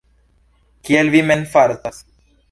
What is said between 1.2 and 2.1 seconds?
mem fartas?